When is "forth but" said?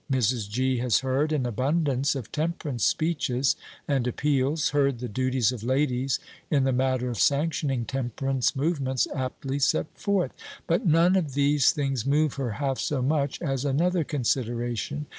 9.93-10.87